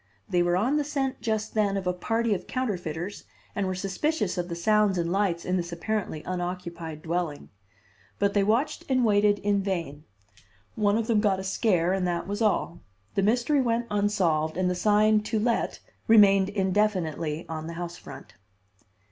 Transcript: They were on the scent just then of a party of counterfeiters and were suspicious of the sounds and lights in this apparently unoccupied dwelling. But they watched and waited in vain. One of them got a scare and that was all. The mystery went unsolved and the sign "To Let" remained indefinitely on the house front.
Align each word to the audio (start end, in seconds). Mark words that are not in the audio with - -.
They 0.27 0.41
were 0.41 0.57
on 0.57 0.77
the 0.77 0.83
scent 0.83 1.21
just 1.21 1.53
then 1.53 1.77
of 1.77 1.85
a 1.85 1.93
party 1.93 2.33
of 2.33 2.47
counterfeiters 2.47 3.25
and 3.55 3.67
were 3.67 3.75
suspicious 3.75 4.35
of 4.35 4.49
the 4.49 4.55
sounds 4.55 4.97
and 4.97 5.11
lights 5.11 5.45
in 5.45 5.57
this 5.57 5.71
apparently 5.71 6.23
unoccupied 6.25 7.03
dwelling. 7.03 7.49
But 8.17 8.33
they 8.33 8.43
watched 8.43 8.83
and 8.89 9.05
waited 9.05 9.37
in 9.37 9.61
vain. 9.61 10.05
One 10.73 10.97
of 10.97 11.05
them 11.05 11.19
got 11.21 11.39
a 11.39 11.43
scare 11.43 11.93
and 11.93 12.07
that 12.07 12.27
was 12.27 12.41
all. 12.41 12.79
The 13.13 13.21
mystery 13.21 13.61
went 13.61 13.85
unsolved 13.91 14.57
and 14.57 14.71
the 14.71 14.73
sign 14.73 15.21
"To 15.21 15.37
Let" 15.39 15.79
remained 16.07 16.49
indefinitely 16.49 17.45
on 17.47 17.67
the 17.67 17.73
house 17.73 17.95
front. 17.97 18.33